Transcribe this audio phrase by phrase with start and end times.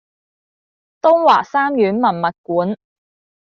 [1.03, 2.79] 東華三院文物館